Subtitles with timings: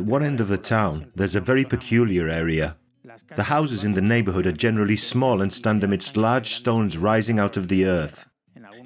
[0.00, 2.78] one end of the town, there's a very peculiar area.
[3.36, 7.58] The houses in the neighborhood are generally small and stand amidst large stones rising out
[7.58, 8.26] of the earth.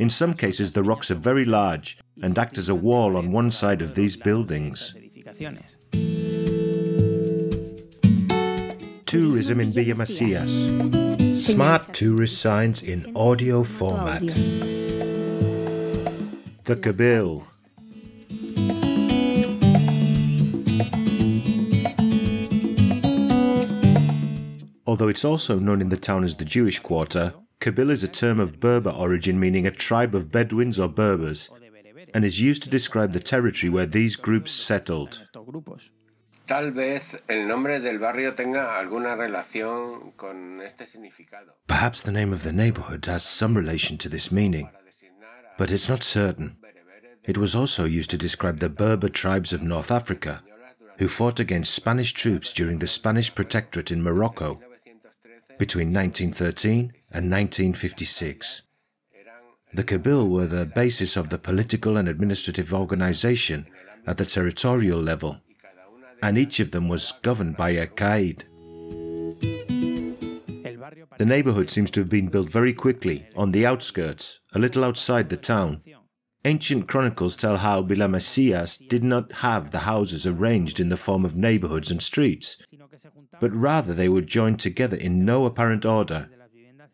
[0.00, 3.52] In some cases, the rocks are very large and act as a wall on one
[3.52, 4.94] side of these buildings.
[9.06, 11.38] Tourism in Villamesías.
[11.38, 14.26] Smart tourist signs in audio format.
[16.64, 17.44] The Kabil.
[24.96, 28.40] Although it's also known in the town as the Jewish Quarter, Kabil is a term
[28.40, 31.50] of Berber origin meaning a tribe of Bedouins or Berbers,
[32.14, 35.28] and is used to describe the territory where these groups settled.
[36.46, 41.52] Tal vez el nombre del barrio tenga alguna relación con este significado.
[41.66, 44.70] Perhaps the name of the neighborhood has some relation to this meaning,
[45.58, 46.56] but it's not certain.
[47.24, 50.42] It was also used to describe the Berber tribes of North Africa,
[50.96, 54.58] who fought against Spanish troops during the Spanish protectorate in Morocco
[55.58, 58.62] between 1913 and 1956.
[59.74, 63.66] The Kabil were the basis of the political and administrative organization
[64.06, 65.40] at the territorial level,
[66.22, 68.44] and each of them was governed by a Qaid.
[71.18, 75.28] The neighborhood seems to have been built very quickly, on the outskirts, a little outside
[75.28, 75.82] the town.
[76.46, 81.36] Ancient chronicles tell how Villamesías did not have the houses arranged in the form of
[81.36, 82.56] neighborhoods and streets,
[83.40, 86.28] but rather they were joined together in no apparent order.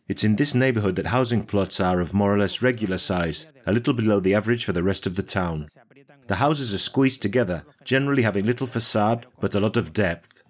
[0.08, 3.74] It's in this neighborhood that housing plots are of more or less regular size, a
[3.74, 5.68] little below the average for the rest of the town.
[6.28, 10.42] The houses are squeezed together, generally having little facade but a lot of depth.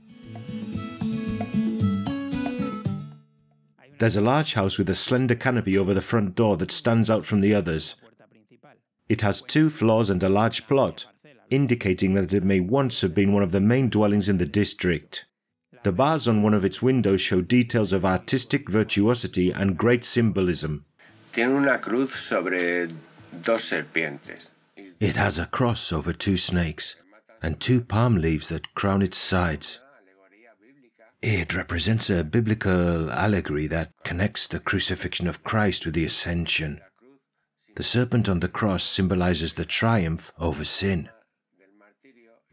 [3.99, 7.25] There's a large house with a slender canopy over the front door that stands out
[7.25, 7.97] from the others.
[9.13, 11.05] It has two floors and a large plot,
[11.51, 15.27] indicating that it may once have been one of the main dwellings in the district.
[15.83, 20.87] The bars on one of its windows show details of artistic virtuosity and great symbolism.
[21.31, 22.89] Tiene una cruz sobre
[23.43, 24.51] dos serpientes.
[24.99, 26.97] It has a cross over two snakes
[27.43, 29.81] and two palm leaves that crown its sides.
[31.21, 36.81] It represents a biblical allegory that connects the crucifixion of Christ with the ascension.
[37.75, 41.09] The serpent on the cross symbolizes the triumph over sin.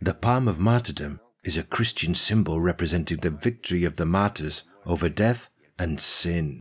[0.01, 5.09] The palm of martyrdom is a Christian symbol representing the victory of the martyrs over
[5.09, 6.59] death and sin.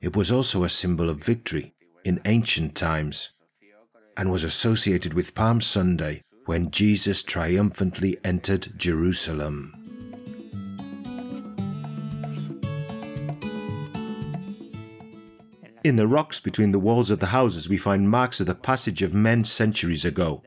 [0.00, 3.30] It was also a symbol of victory in ancient times
[4.16, 9.81] and was associated with Palm Sunday when Jesus triumphantly entered Jerusalem.
[15.84, 19.02] In the rocks between the walls of the houses, we find marks of the passage
[19.02, 20.42] of men centuries ago.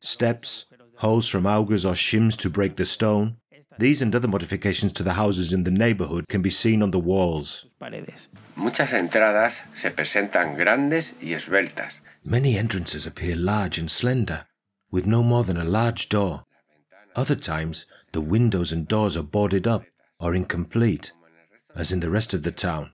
[0.00, 3.36] Steps, holes from augers or shims to break the stone.
[3.78, 6.98] These and other modifications to the houses in the neighborhood can be seen on the
[6.98, 7.66] walls.
[8.56, 12.00] Muchas entradas se presentan grandes y esbeltas.
[12.24, 14.46] Many entrances appear large and slender,
[14.90, 16.44] with no more than a large door.
[17.14, 19.84] Other times, the windows and doors are boarded up
[20.18, 21.12] or incomplete,
[21.76, 22.90] as in the rest of the town.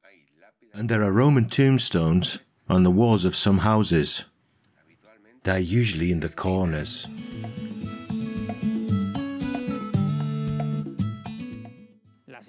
[0.73, 2.39] And there are Roman tombstones
[2.69, 4.25] on the walls of some houses.
[5.43, 7.09] They are usually in the corners.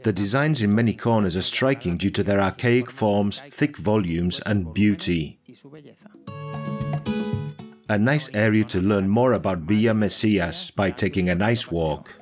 [0.04, 4.74] The designs in many corners are striking due to their archaic forms, thick volumes, and
[4.74, 5.40] beauty.
[7.90, 12.21] A nice area to learn more about Villamesías by taking a nice walk.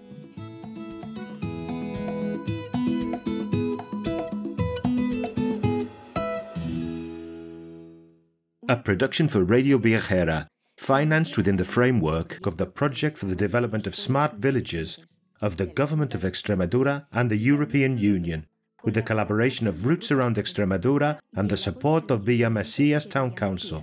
[8.70, 10.46] A production for Radio Viajera,
[10.78, 15.00] financed within the framework of the Project for the Development of Smart Villages
[15.42, 18.46] of the Government of Extremadura and the European Union,
[18.84, 23.82] with the collaboration of Roots Around Extremadura and the support of Villamesías Town Council.